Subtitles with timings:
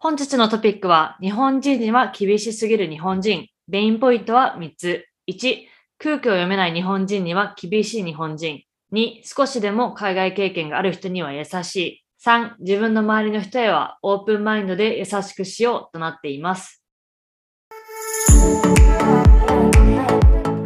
[0.00, 3.48] 本日のトピックは、日本人には厳しすぎる日本人。
[3.66, 5.04] メインポイントは3つ。
[5.28, 5.56] 1、
[5.98, 8.62] 空気を読めない日本人には厳しい日本人。
[8.92, 12.04] 2、少しでも海外経験がある人には優しい。
[12.24, 16.80] 3、自分の周りの人へはオープンマインドで優しくしようとなっています。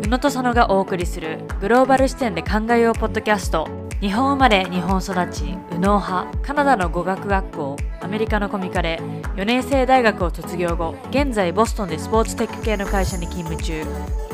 [0.05, 3.82] 宇野と佐野がお送りするグローバル視点で考えようポッドキャスト。
[4.03, 9.01] 日本生まれ日本育ち右脳派カナダの語学学校アメリカのコミカレ
[9.37, 13.85] 4年生大学を卒業後現在ボストンでスポーツテック系の会社に勤務中。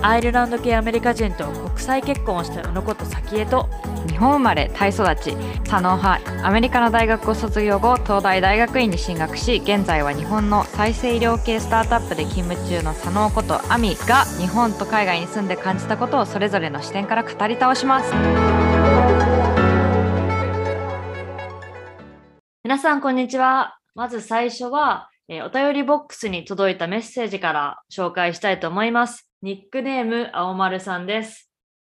[0.00, 3.68] アイルランド系アメリカ人と国際結婚をした宇野こと早紀江と
[4.06, 18.67] 日本生まれタイ育ち左脳派アメリカの大学を卒業後東大大学院に進学し現在は日本の再生医療系スタートアップで勤務中の左脳ことアミが日本と海外に住んで感じたことをそれぞれの視点から語り倒します。
[22.68, 23.78] 皆さん、こんにちは。
[23.94, 29.26] まず最初は、えー、お便りボックスに届いたメッセージから紹介したいと思います。
[29.40, 31.50] ニックネーム、青丸さんです。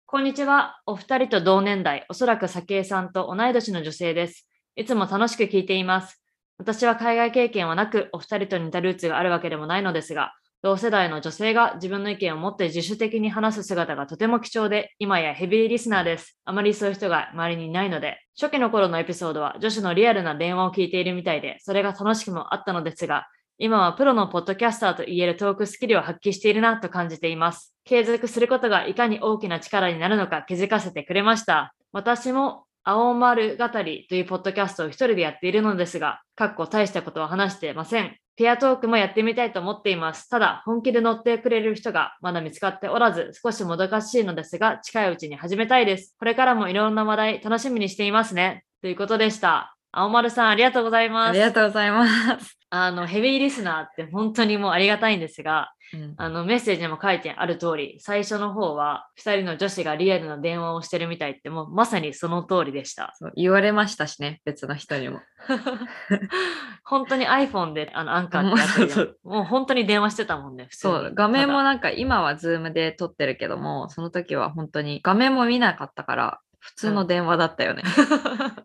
[0.06, 0.80] こんにちは。
[0.86, 4.48] お二人と同年代、おそらく早紀江さんと同い年の女性です。
[4.74, 6.22] いつも楽しく聞いています。
[6.56, 10.32] 私は海外経験はなく、お二人と似たルーツがあるわけでもないのですが、
[10.62, 16.38] 同世代の女性が自分の意見を持って自主的に話す姿がとても貴重で、今やヘビーリスナーです。
[16.44, 23.26] あまりそういう人が周りにいないので、初期の頃のエピソードは女子のリアルな電話を聞いているみたいで、それが楽しくもあったのですが、
[23.58, 27.74] 今はプロのポッドキャスターと言えるトークスキルを発揮しているなと感じています。
[27.84, 31.74] 継続することがいかに大きな力になるのか気づかせてくれました。
[31.90, 38.21] 私も青丸語りというポッドキャストを一人でやっているのですが、かっこ大したことは話してません。
[38.36, 40.28] ペアトークもやってみたいと思っています。
[40.28, 46.16] ただ、本気で乗ってくれる人がまだ見つかっておらず、少しもどかしいのですが、近いうちに始めたいです。
[46.18, 48.64] これからもいろんな話題楽しみにしていますね。
[48.80, 49.76] ということでした。
[49.92, 51.30] 青丸さん、ありがとうございます。
[51.30, 52.06] ありがとうございま
[52.40, 52.58] す。
[52.70, 63.12] あの、ヘビーリスナーって本当にもうありがたいんですが、うん、あのメッセージにも書いてある通り、最初の方は2人の女子がリアルな電話をしてるみたいって、もうまさにその通りでした。
[63.36, 65.20] 言われましたしね、別の人にも。
[66.84, 77.82] 本当に iPhone であのアンカーってやってもう本当に電話してたもんね、そう、画面もなんか今は Zoom で撮ってるけども、その時は本当に画面も見なかったから、普通の電話だったよね。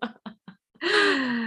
[0.02, 0.17] う ん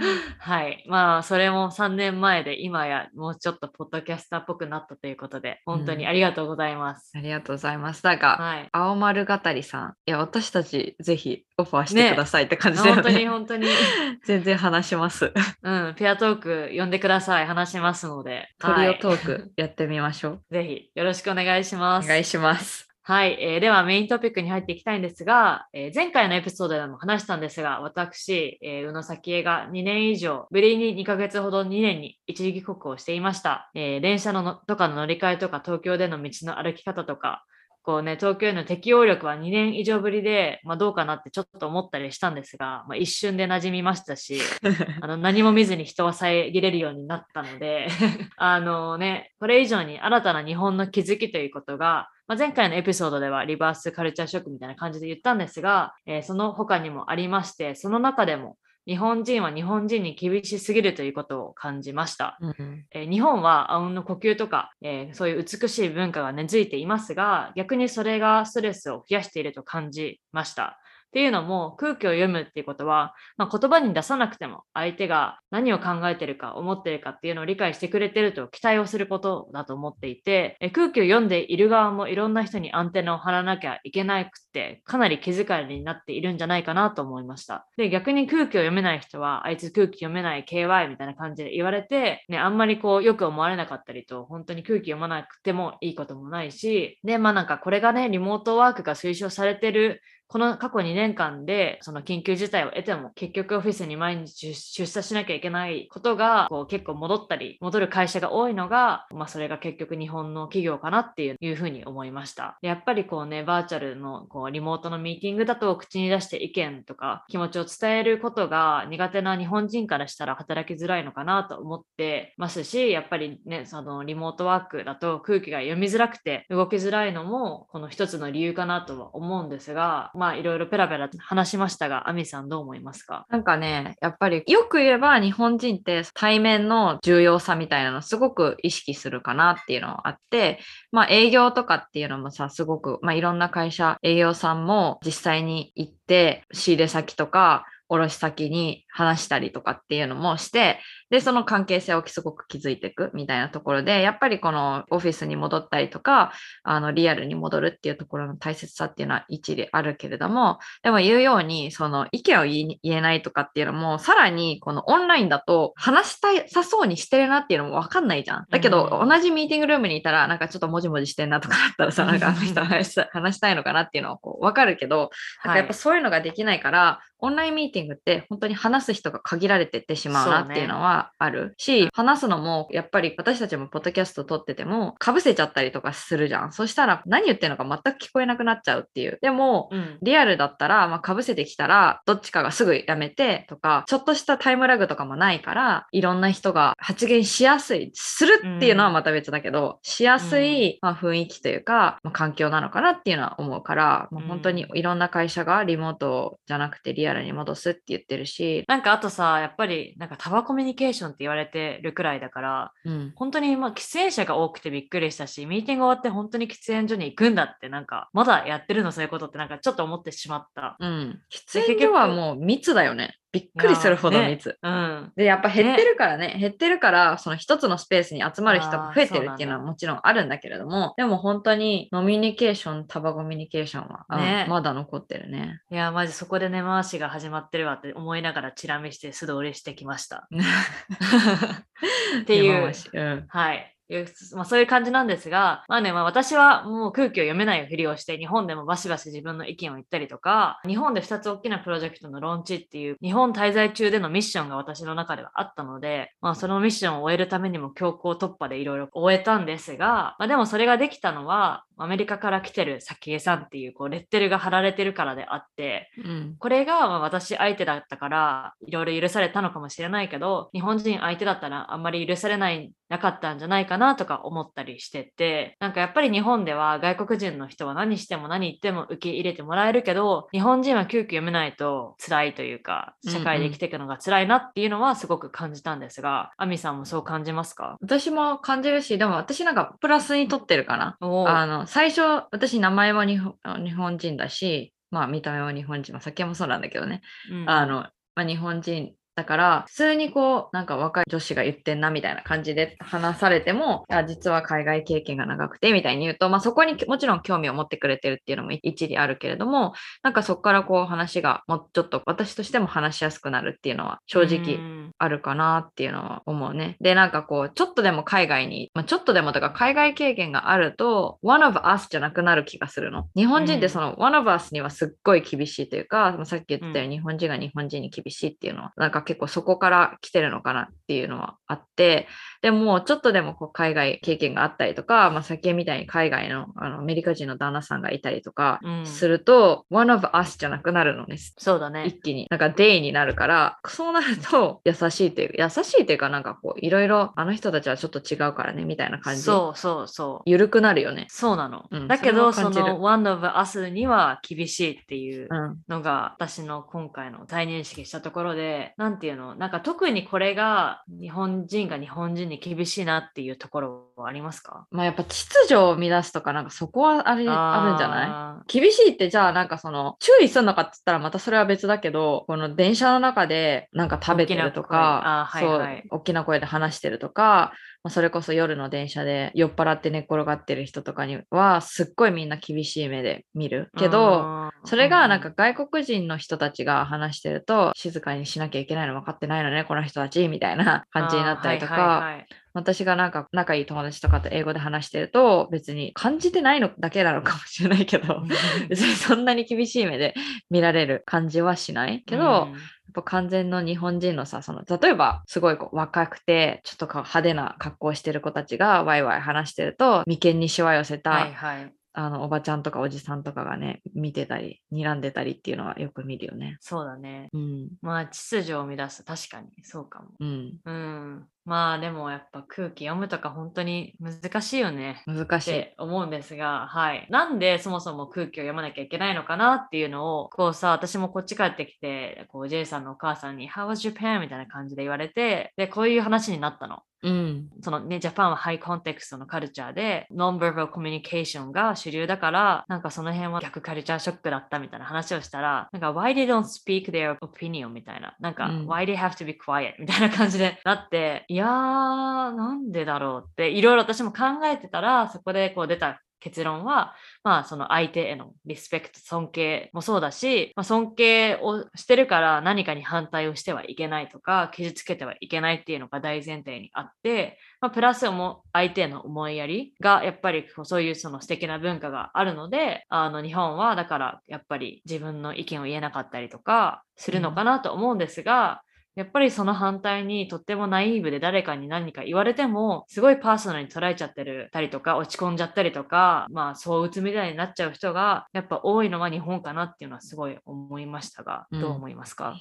[0.39, 0.83] はい。
[0.87, 7.11] まあ、それも3年前で、今やもうちょっとポッドキャスターっぽくなったということで、本当にありがとうございます。
[7.13, 8.03] うん、ありがとうございます。
[8.03, 13.67] だが、はい、青丸語りさん、いや、私たちぜひオファーしてくださいって感じで、ね、本当に本当に。
[14.25, 15.31] 全然話します。
[15.63, 17.47] うん、ペアトーク呼んでください。
[17.47, 18.49] 話しますので。
[18.59, 20.31] トリオトークやってみましょう。
[20.31, 22.05] はい、ぜひ、よろしくお願いします。
[22.05, 22.90] お願いします。
[23.03, 33.71] はい、えー、ではメイントピックに入っていきたいんですが、えー、前回のエピソードでも話したんですが、私、えー、宇野咲江が2年以上、ぶりに2ヶ月ほど2年に一時帰国をしていました。
[33.73, 37.43] え電車のとかの乗り換えとか、東京での道の歩き方とか、
[37.83, 44.39] こうね、東京への適応力は2年以上ぶりで、まあ、どうかなってちょっと思ったりしたんですが、まあ、一瞬で馴染みましたし、
[45.01, 47.87] あの何も見ずに人は遮れるようになったので、
[48.37, 62.37] あのね、これ以上に新たな日本の気づきということが、まあ、前回のエピソードではリバースカルチャーショックみたいな感じで言ったんですが、えー、その他にもありまして、その中でも日本人は日本人に厳しすぎるということを感じました。
[62.41, 70.79] うんえー、日本はあうんの呼吸とか、えー、そういう美しい文化が根付いていますが、逆にそれがストレスを増やしていると感じました。
[71.11, 87.67] っていうのも空気を読むっていうことは、まあ、言葉に出さなくても相手が何を考えてるか思ってるかっていうのを理解してくれてると期待をすることだと思っていてえ空気を読んでいる側もいろんな人にアンテナを張らなきゃいけなくてかなり気遣いになっているんじゃないかなと思いました。
[87.75, 112.57] で逆に空気を読めない人はあいつ空気読めない KY みたいな感じで言われて、ね、あんまりこうよく思われなかったりと本当に空気読まなくてもいいこともないしでまあなんかこれがねリモートワークが推奨されてるこの過去2年間でその緊急事態を得ても結局オフィスに毎日出社しなきゃいけないことがこう結構戻ったり戻る会社が多いのが、まあ、それが結局日本の企業かなっていういうふうに思いました。
[112.61, 133.25] やっぱりこうねバーチャルのこうリモートのミーティングだと口に出して意見とか気持ちを伝えることが苦手な日本人からしたら働きづらいのかなと思ってますしやっぱりねそのリモートワークだと空気が読みづらくて動きづらいのもこの一つの理由かなとは思うんですがまあいろいろペラペラ話しましたが、アミさんどう思いますか？
[133.31, 140.59] なんかね、やっぱりよく言えば日本人って対面の重要さみたいなのすごく意識するかなっていうのがあって、
[140.91, 150.79] まあ営業とかっていうのもさ、すごく、まあいろんな会社、営業さんも実際に行って仕入れ先とか卸先に話したりとかっていうのもして、
[151.09, 156.31] で、その関係性をすごく築いていくみたいなところで、やっぱりこのオフィスに戻ったりとか、
[156.63, 168.45] あの、リアルに戻るっていうところの大切さっていうのは一理あるけれども、でも言うように、その意見を言えないとかっていうのも、さらにこのオンラインだと話したいさそうにしてるなっていうのもわかんないじゃん。
[168.49, 175.09] だけど、うん同じミーティングルームにいたら、なんかちょっともじもじしてんなとかだったらさ、なんかあの人話した話したいのかなっていうのはこうわかるけど、
[175.43, 181.53] なんかやっぱそういうのができないから、オンラインミーティングって本当に話す人が限られてってしまうなっていうのはある。
[181.57, 186.51] し、話すのもやっぱり私たちもポッドキャスト撮ってても被せちゃったりとかするじゃん。
[186.51, 189.19] そしたら何言ってるのか全く聞こえなくなっちゃうっていう。
[189.21, 189.97] でも、うん。
[190.01, 204.27] リアルだったら、まあ、被せてきたら、どっちかがすぐやめてとか、ちょっとしたタイムラグとかもないから、いろんな人が発言しやすい、するっていうのはまた別だけど、しやすい、まあ、雰囲気というか、まあ、環境なのかなっていうのは思うから、まあ、うん。
[204.27, 213.13] 本当にいろんな会社がリモートじゃなくてリアルに戻すって言ってるし、なんかあとさ、やっぱりなんかタワーコミュニケーションって言われてるくらいだから、うん。
[213.15, 220.77] 本当にまあ喫煙者が多くてびっくりしたし、ミーティング終わって本当に喫煙所に行くんだって、なんかまだやってるのそういうことってなんかちょっと思ってしまった。
[220.79, 221.21] うん。
[221.29, 223.17] 喫煙所はもう密だよね。
[223.31, 224.57] びっくりするほど密。
[224.61, 225.11] うん。
[225.15, 235.61] で、やっぱ減ってるからね、減ってるから、その一つのスペースに集まる人が増えてるっていうのはもちろんあるんだけれども、でも本当にノミニケーション、タバコミュニケーションは、うんねまだ残ってるね。
[235.71, 240.27] いや、マジそこで根回しが始まってるわって思いながらチラ見して素通りしてきました。
[242.21, 243.25] っていううん。
[243.29, 243.75] はい。
[243.95, 266.35] いうまあ、そういう感じなんですが、まあね、まあ、私はもう空気を読めないふりをして、日本でもバシバシ自分の意見を言ったりとか、日本で2つ大きなプロジェクトのローンチっていう、日本滞在中でのミッションが私の中ではあったので、まあ、そのミッションを終えるためにも強行突破でいろいろ終えたんですが、まあ、でもそれができたのは、アメリカから来てる早紀江さんっていうこうレッテルが貼られてるからであって、うん。
[266.37, 287.77] これがまあ私相手だったからいろいろ許されたのかもしれないけど日本人相手だったらあんまり許されないなかったんじゃないかなとか思ったりしててなんかやっぱり日本では外国人の人は何しても何言っても受け入れてもらえるけど日本人は空気読めないと辛いというか社会で生きていくのが辛いなっていうのはすごく感じたんですが、アミさんもそう感じますか？
[287.81, 290.97] 私も感じるし、でも私なんかプラスに取ってるかな。
[291.01, 297.01] あの、最初、私名前は日本日本人だし、まあ見た目は日本人、まあ酒もそうなんだけどね。
[297.31, 297.75] うんあの、
[298.15, 316.77] まあ、日本人だから、普通にこう、なんか若い女子が言ってんなみたいな感じで話されても、あ実は海外経験が長くてみたいに言うと、まあそこにもちろん興味を持ってくれてるっていうのも一理あるけれども、なんかそこからこう話がもうちょっと私としても話しやすくなるっていうのは正直うんあるかなっていうのは思うね。
[316.79, 323.07] で、なんかこう、ちょっとでも海外に、まあ、ちょっとでもとか海外経験があると、one of us じゃなくなる気がするの。
[323.15, 332.07] 日本人ってその one of us にはすっごい厳しいというか、まあさっき言ってたように日本人が日本人に厳しいっていうのは、なんか結構そこから来てるのかなっていうのはあって、
[332.41, 341.17] でもちょっとでもこう海外経験があったりとか、まあ、先みたいに海外のあのアメリカ人の旦那さんがいたりとかうんすると、one of us じゃなくなるのね。
[341.37, 341.85] そうだね。
[341.85, 350.29] 一気になんかデイになるからそうなると優しいという優しいというかなんかこういろいろあの人たちはちょっと違うからねみたいな感じそうそうそう。
[350.29, 351.05] 緩くなるよね。
[351.09, 351.67] そうなの。
[351.69, 364.65] うんだけど、その One of Us には厳しいっていううんのが私の今回の再認識したところで、なんていうの、なんか特にこれが日本人が日本人に厳しいなっていうところはありますか？
[364.71, 368.07] まあやっぱ秩序を乱すとかなんかそこはあれあるんじゃない？
[368.09, 375.83] あ厳しいってじゃあなんかその注意するのかって言ったらまたそれは別だけどこの電車の中でなんか食べてるとか大きはいはい。
[375.89, 377.53] そう大きな声で話してるとか、
[377.83, 392.19] まあ、それこそ夜の電車で酔っ払って寝っ転がってる人とかにはすっごいみんな厳しい目で見るーけど、うんそれがなんか外国人の人たちが話してると静かにしなきゃいけないの分かってないのねこの人たちみたいな感じになったりとか、
[392.53, 398.23] 私がなんか仲いい友達とかと英語で話してると別に感じてないのだけなのかもしれないけど
[398.69, 400.13] 別にそんなに厳しい目で
[400.49, 402.55] 見られる感じはしないけど、うん
[402.91, 411.73] ぱ完全の日本人のさその例えばすごいこう若くてちょっとか派手な格好してる子たちがワイワイ話してると眉間にしわ寄せた、はいはい。
[411.93, 416.57] あのおばちゃんとかおじさんとかがね見てたり睨んでたりっていうのはよく見るよね。
[416.61, 417.27] そうだね。
[417.33, 419.03] うんまあ、秩序を乱す。
[419.03, 420.07] 確かに、そうかも。
[420.19, 421.27] うんうん。
[421.45, 425.03] まあでもやっぱ空気読むとか本当に難しいよね。
[425.09, 425.51] っ難しい。
[425.51, 427.07] て思うんですが、はい。
[427.09, 434.19] なんでそもそも空気を読まなきゃいけないのかなっていうのを、こうさ、私もこっち帰ってきて、こう、J さんのお母さんに、How was Japan?
[434.19, 436.83] みたいな感じで言われて、で、こういう話になったの。
[437.03, 437.49] うん。
[437.61, 478.63] そのね、ジャパンはハイコンテクストのカルチャーで、ノンバーバルコミュニケーションが主流だから、なんかその辺は逆カルチャーショックだったみたいな話をしたら、なんか Why they don't speak their opinion みたいな、なんか、うん Why they have to be quiet みたいな感じでなって、いやー、なんでだろうって、いろいろ私も考えてたら、そこでこう出た結論は、まあその相手へのリスペクト、尊敬もそうだし、まあ、尊敬をしてるから何かに反対をしてはいけないとか、傷つけてはいけないっていうのが大前提にあって、まあ、プラスも相手への思いやりがやっぱりこうそういうその素敵な文化があるので、あの日本はだからやっぱり自分の意見を言えなかったりとかするのかなと思うんですが、
[478.95, 491.61] やっぱりその反対にとってもナイーブで誰かに何か言われてもすごいパーソナルに捉えちゃってるたりとか落ち込んじゃったりとかまあそう打つみたいになっちゃう人がやっぱ多いのは日本かなっていうのはすごい思いましたが、うん。
[491.61, 492.35] どう思いますか？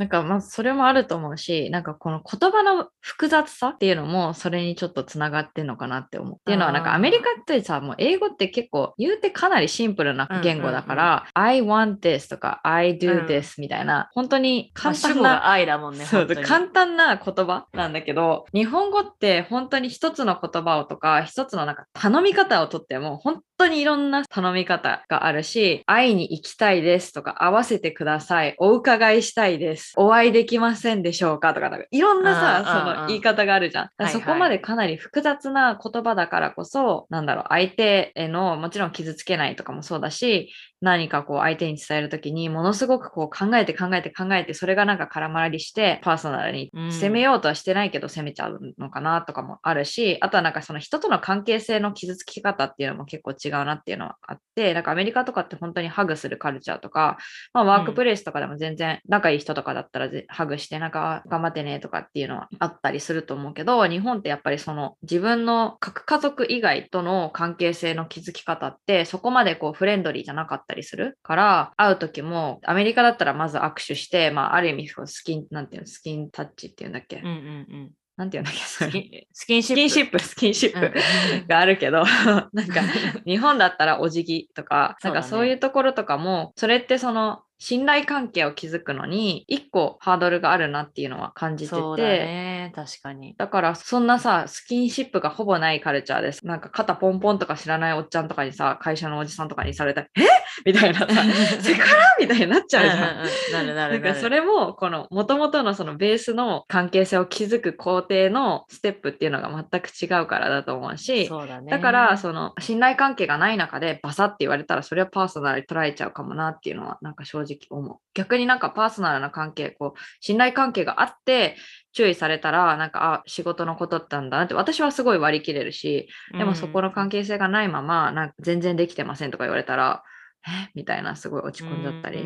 [0.00, 6.36] なんかまあそれもあると思うし、なんかこの言葉の複雑さっていうのもそれにちょっとつながってんのかなって思う。
[6.36, 13.26] っていうのはなんかアメリカってさ、もう英語って結構言うてかなりシンプルな言語だから、I want this とか I do うん。
[13.26, 16.06] this みたいな、本当にまあ簡単な、主語が愛だもんね
[16.46, 34.08] 簡単な言葉なんだけど、日本語って本当に一つの言葉をとか、一つのなんか頼み方をとっても、本当にいろんな頼み方があるし、会いに行きたいですとか、合わせてください、お伺いしたいです、お会いできませんでしょうかとか、なんかいろんなさ、その言い方があるじゃん。
[34.08, 40.50] そこまでかなり複雑な言葉だからこそ、なんだろう、相手への、もちろん傷つけないとかもそうだし、
[40.80, 57.18] 何かこう相手に伝えるときにものすごくこう考えて考えて考えてそれがなんか空回りしてパーソナルにうん責めようとはしてないけど責めちゃうのかなとかもあるし、あとはなんかその人との関係性の傷つき方っていうのも結構違うなっていうのはあって、なんかアメリカとかって本当にハグするカルチャーとか、
[57.52, 77.90] まあワークプレイスとかでも全然仲いい人とかだったらぜハグしてなんか頑張ってねとかっていうのはあったりすると思うけど、日本ってやっぱりその自分の核家族以外との関係性の築き方ってそこまでこうフレンドリーじゃなかったりするから、会う時もアメリカだったらまず握手して、まあある意味こうスキン、なんていうの、スキンタッチっていうんだっけ、うんうんうん
[78.20, 80.18] なんていうんだっけ、そ れスキンスキンシップ。
[80.18, 81.46] スキンシップ、スキンシップうん。
[81.46, 82.04] があるけど、
[82.52, 82.82] なんか
[83.24, 92.72] 日本だったらお辞儀とか、なんかそういうところとかも、それってその信頼関係を築くのに一個ハードルがあるなっていうのは感じてそうだて、ね。
[92.74, 93.34] 確かに。
[93.36, 96.46] だからそんなさ、スキンシップがほぼないカルチャーです。
[96.46, 100.20] なんか肩ポンポンとか知らないおっちゃんとかにさ、会社のおじさんとかにされたら、え？
[100.64, 101.06] みたいなさ、
[101.60, 102.16] セクハラ？
[102.18, 102.98] みたいになっちゃうじゃん。
[102.98, 103.52] うんうんうん。
[103.52, 104.14] なるななる。
[104.20, 111.70] それもこの元々のそのベースの関係性を築く工程のステップっていうのが全く違うからだと思うしそうだね。
[111.70, 117.96] だからその信頼関係がない中でバサって言われたらそれはパーソナルに捉えちゃうかもなっていうのはなんか正直思う。
[118.14, 121.56] 逆になんかパーソナルな関係こう信頼関係があって
[121.92, 130.02] 注意されたらなんかあ仕事のことだったんだなって私はすごい割り切れるしでもそこの関係性がないままなんか全然できてませんとか言われたら
[130.46, 130.70] え？
[130.74, 132.24] みたいなすごい落ち込んじゃったり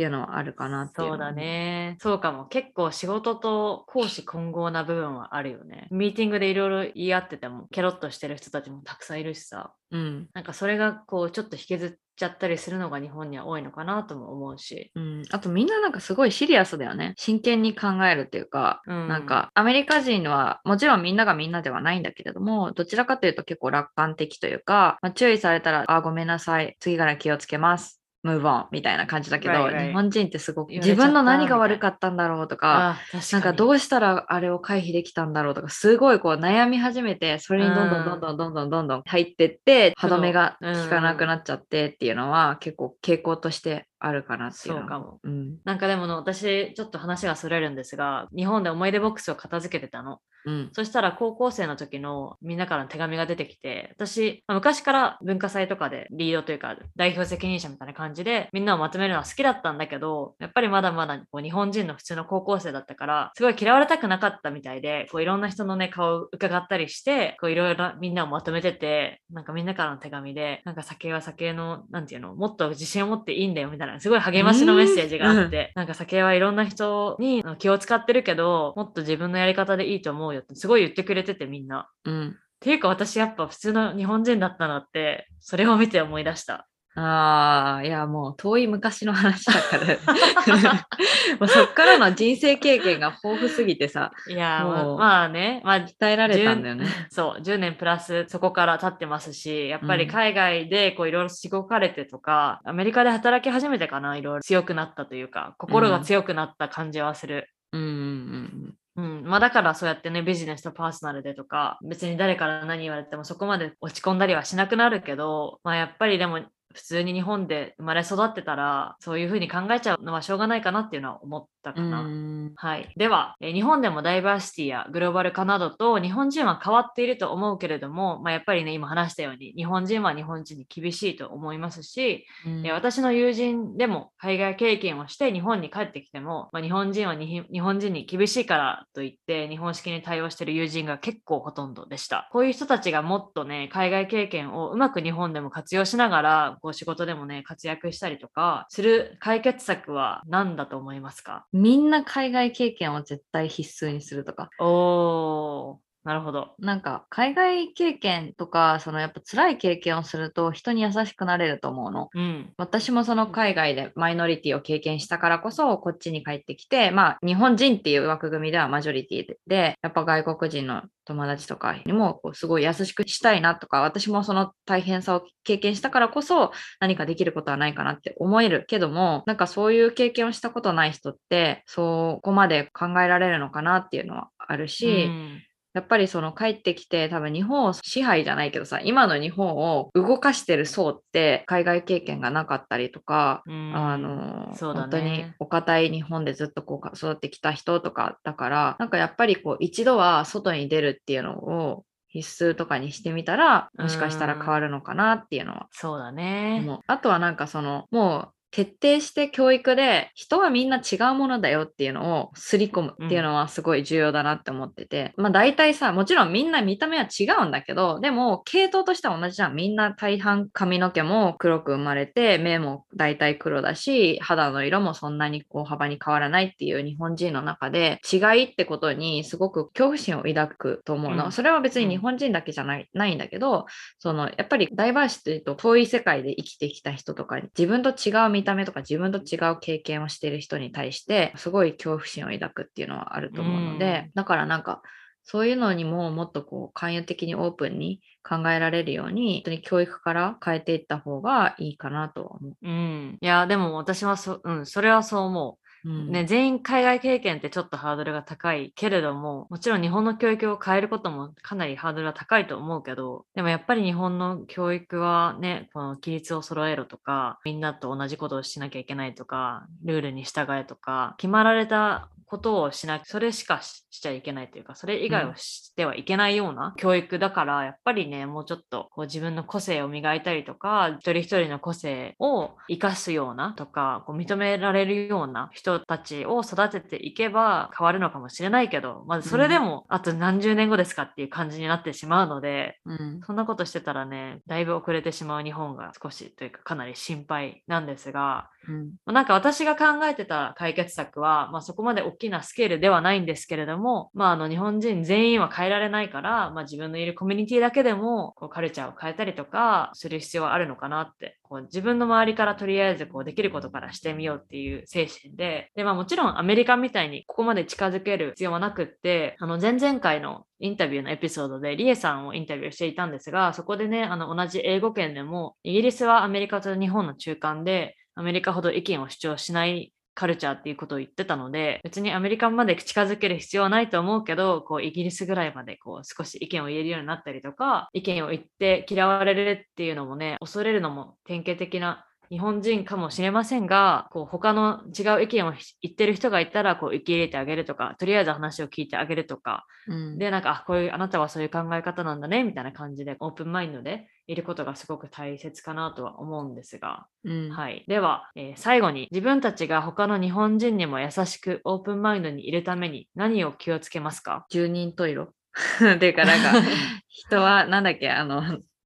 [0.00, 1.98] っていうのはあるかなってそうだね。
[2.00, 2.46] そうかも。
[2.46, 5.88] 結構仕事と講師混合な部分はあるよね。
[5.90, 9.74] ミーティングでいろいろ言い合ってても、ケロッとしてる人たちもたくさんいるしさ。
[9.90, 14.90] うんなんかそれがこう、ちょっと引きずっちゃったりするのが日本には多いのかなとも思うし。
[14.94, 17.12] うん、あとみんななんかすごいシリアスだよね。
[17.18, 27.99] 真剣に考えるっていうか、うんなんかアメリカ人はもちろんみんながみんなではないんだけれども、どちらかというと結構楽観的というか、まあ、注意されたら、あ、ごめんなさい、次から気をつけます。
[28.22, 29.86] ムーブオンみたいな感じだけど、Right, right.
[29.88, 32.98] 日本人ってすごく自分の何が悪かったんだろうとか。
[33.32, 45.20] なんかどうしたらあれを回避できたんだろうとか、すごいこう悩み始めて、それにどんどんどんどんどんどんどんどん入ってって、歯止めが効かなくなっちゃってっていうのは結構傾向としてあるかなっていうそうかも。
[45.22, 45.58] うん。
[45.64, 50.70] なんかでもの私ちょっと話がそれるんですが日本で思い出ボックスを片付けてたのうん。
[50.72, 81.88] そしたら高校生の時のみんなからの手紙が出てきて、私、まあ昔から文化祭とかでリードというか代表責任者みたいな感じでみんなをまとめるのは好きだったんだけど、やっぱりまだまだこう日本人の普通の高校生だったから、すごい嫌われたくなかったみたいで、こういろんな人のね、顔を伺ったりして、こういろいろみんなをまとめてて、なんかみんなからの手紙で、なんか酒は酒の、なんていうの、もっと自信を持っていいんだよみたいな、すごい励ましのメッセージがあって、なんか酒はいろんな人に気を使ってるけど、もっと自分のやり方でいいと思うよってすごい言ってくれててみんな。
[81.88, 82.36] っうん。
[82.60, 86.68] ていうか私やっぱ普通の日本人だったなって、それを見て思い出した。
[86.94, 89.94] ああ、いやもう遠い昔の話だから。
[91.38, 94.98] もうそっからの人生経験が豊富すぎてさ、いやーもう。
[94.98, 96.86] まあまあね、まあ鍛えられたんだよね。
[97.10, 100.10] そう、10年プラスそこから経ってますし、やっぱりうん。
[100.10, 104.42] 海外でこういろいろしごかれてとか、アメリカで働き始めてかな、いろいろ。
[104.42, 107.48] 強くなったというか、心が強くなった感じはする。
[107.72, 108.74] うんうん。
[108.96, 116.40] うん、まあだからそうやってね、ビジネスとパーソナルでとか、別に誰から何言われてもそこまで落ち込んだりはしなくなるけど、まあやっぱりでも
[116.74, 121.90] 普通に日本で生まれ育ってたら、そういうふうに考えちゃうのはしょうがないかなっていうのは思ったかうん。
[121.90, 122.00] な。
[122.02, 122.92] うんはい。
[122.96, 142.28] では、えー日本でもダイバーシティやグローバル化などと日本人は変わっていると思うけれども、まあ、やっぱりね、今話したように日本人は日本人に厳しいと思いますし、う私の友人でも海外経験をして日本に帰ってきても、まあ、日本人はに日本人に厳しいからといって日本式に対応している友人が結構ほとんどでした。
[142.32, 151.46] こういう人たちがもっとね、海外経験をうまく日本でも活用しながら、こう仕事でもね、活躍したりとかする解決策は何だと思いますか？
[151.52, 154.50] みんな海外経験を絶対必須にするとか。
[154.60, 156.54] おー、なるほど。
[156.58, 162.08] なんか海外経験とか、そのやっぱ辛い経験をすると人に優しくなれると思うの。
[162.14, 162.52] うん。
[162.56, 193.72] 私もその海外でマイノリティを経験したからこそこっちに帰ってきてまあ日本人っていう枠組みではマジョリティでやっぱ外国人の友達とかにもすごい優しくしたいなとか私もその大変さを経験したからこそ何かできることはないかなって思えるけどもなんかそういう経験をしたことない人ってそこまで考えられるのかなっていうのはあるし、うんやっぱりその帰ってきて多分日本を支配じゃないけどさ今の日本を動かしてる層って海外経験がなかったりとか、うん。
[193.74, 194.56] あのね。
[194.60, 206.66] 本当にお堅い日本でずっとこう育ってきた人とかだからなんかやっぱりこう一度は外に出るっていうのを必須とかにしてみたらもしかしたら変わるのかなっていうのはそうだね。
[206.86, 219.54] あとはなんかそのもう徹底して教育で人はみんな違うものだよっていうのをすり込むっていうのはすごい重要だなって思ってて、まあ大体さもちろんみんな見た目は違うんだけどでも系統としては同じじゃん。
[219.54, 231.32] みんな大半髪の毛も黒く生まれて目も大体黒だし肌の色もそんなに大幅に変わらないっていう日本人の中で違いってことにすごく恐怖心を抱くと思うの、うん。
[231.32, 233.66] それは別に日本人だけじゃない,、ないんだけど
[233.98, 244.80] そのやっぱりダイバーシティと遠い世界で生きてきた人とかに自分と違う見た目とか自分と違う経験をしている人に対してすごい恐怖心を抱くっていうのはあると思うので、うんだからなんか
[245.24, 253.18] そういうのにももっとこう寛容的にオープンに考えられるように本当に教育から変えていった方がいいかなとは思うん。
[253.20, 255.59] いや、でも私はそ、うん、それはそう思う。
[255.84, 255.88] う。
[255.90, 293.20] んね、全員海外経験ってちょっとハードルが高いけれども、もちろん日本の教育を変えることもかなりハードルは高いと思うけど、でもやっぱり日本の教育はね、この規律を揃えろとか、みんなと同じことをしなきゃいけないとか、ルールに従えとか、決まられたことをしなそれしかししちゃいけないというか、それ以外をしてはいけないような教育だから、やっぱりね、もうちょっとこう自分の個性を磨いたりとか、一人一人の個性を生かすようなとか、こう認められるような人たちを育てていけば変わるのかもしれないけど、まずそれでもあと何十年後ですかっていう感じになってしまうので、うん。
[293.26, 298.84] そんなことしてたらね、だいぶ遅れてしまう日本が少しというかかなり心配なんですが、うん。
[299.04, 349.66] まあなんか私が考えてた解決策は、まあ、そこまで大きなスケールではないんですけれども、まあ、あの日本人全員は変えられないから、まあ、自分のいるコミュニティだけでもこうカルチャーを変えたりとかする必要はあるのかなってこう自分の周りからとりあえずこうできることからしてみようっていう精神でで、まあ、もちろんアメリカみたいにここまで近づける必要はなくってあの前々回のインタビューのエピソードでリエさんをインタビューしていたんですがそこでねあの同じ英語圏でもイギリスはアメリカと日本の中間でアメリカほど意見を主張しないカルチャーっていうことを言ってたので別にアメリカまで近づける必要はないと思うけどこうイギリスぐらいまでこう少し意見を言えるようになったりとか意見を言って嫌われるっていうのもね恐れるのも典型的な日本人かもしれませんがこう他の違う意見を言ってる人がいたらこう受け入れてあげるとかとりあえず話を聞いてあげるとか。
[349.88, 350.18] うん。
[350.18, 357.06] でなんかあこういうあなたはそういう考え方なんだねみたいな感じでオープンマインドでいることがすごく大切かなとは思うんですが。
[357.24, 357.50] うん。
[357.50, 364.46] はい、では、えー最後に自分たちが他の日本人にも優しくオープンマインドにいるために何を気をつけますか？
[364.50, 365.34] 十人十色。
[365.96, 366.68] っていうかなんか
[367.08, 368.40] 人はなんだっけあの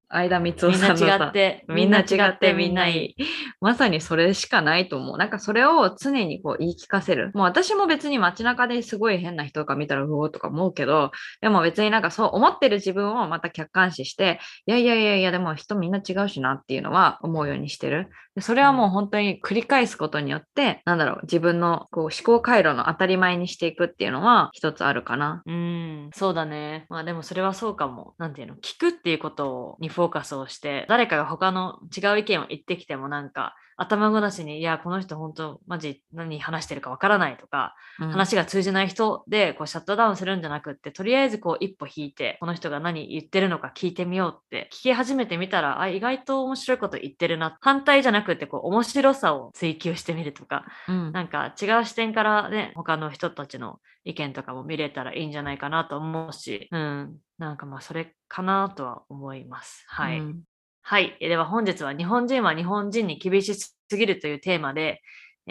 [0.09, 3.25] 相田光夫みんなさんのさ違って、みんな違ってみんないい。
[3.61, 5.19] まさにそれしかないと思う。
[5.19, 7.31] なんかそれを常にこう言い聞かせる。
[7.35, 18.09] もう私も別に街中ですごい変な人とか見たらうおーとか思うけど、でも別になんかそう思ってる自分をまた客観視して、いやいやいやいや、でも人みんな違うしなっていうのは思うようにしてる。
[18.35, 25.43] でそれはもう本当に繰り返すことによって、なんだろう、自分のこう思考回路の当たり前にしていくっていうのは一つあるかな。
[25.47, 26.87] うん、そうだね。
[26.89, 28.15] まあでもそれはそうかも。
[28.19, 47.57] なんていうの、聞くっていうことにフォフォーカスをして、誰かが他の違う意見を言ってきてもなんか、頭ごなしに、いや、この人本当、マジ何話してるかわからないとか、うん話が通じない人でこうシャットダウンするんじゃなくって、とりあえずこう一歩引いて、この人が何言ってるのか聞いてみようって、聞き始めてみたら、あ、意外と面白いこと言ってるな。
[47.61, 59.85] 反対じゃなくって、こう面白さを追求してみるとか、うんなんか違う視点からね、他の人たちの意見とかも見れたらいいんじゃないかなと思うし、うん、なんかまあそれかなとは思います。
[59.89, 60.21] はい。
[60.21, 60.43] うん
[60.87, 61.17] はい。
[61.19, 65.01] では本日は日本人は日本人に厳しすぎるというテーマで、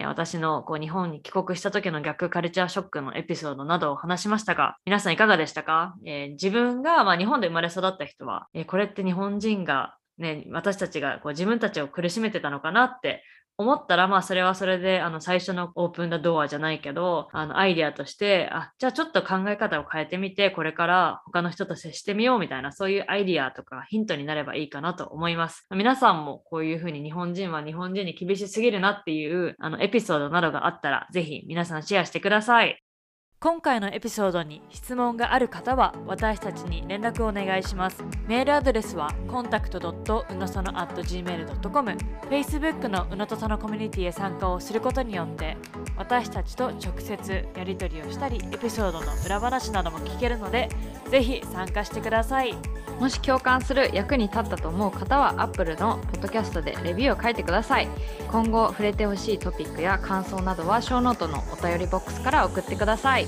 [0.06, 13.24] 私のこう日本に帰国した時の逆カルチャーショックのエピソードなどを話しましたが、皆さんいかがでしたか、えー自分がまあ日本で生まれ育った人は、えーこれって日本人が、ね、私たちがこう自分たちを苦しめてたのかなって
[13.58, 25.68] 思ったら、まあそれはそれで、あの最初のオープンダドアじゃないけど、あのアイディアとして、あ、じゃあちょっと考え方を変えてみて、これから他の人と接してみようみたいな、そういうアイディアとかヒントになればいいかなと思います。
[25.72, 32.83] 皆さんもこういうふうに日本人は日本人に厳しすぎるなっていうあのエピソードなどがあったら、ぜひ皆さんシェアしてください。
[33.44, 38.02] 今回のエピソードに質問がある方は私たちに連絡をお願いします。
[38.26, 41.98] メールアドレスは contact.unosono.gmail.com
[42.30, 45.58] Facebook のうのとそのコミュニティへ参加をすることによって
[45.98, 50.70] 私たちと直接やり取りをしたりエピソードの裏話なども聞けるので
[51.12, 52.56] ぜひ参加してください。
[53.00, 57.88] もし共感する役に立ったと思う方は Apple のポッドキャストでレビューを書いてください
[58.30, 63.28] 今後触れてほしいトピックや感想などはショーノートのお便りボックスから送ってください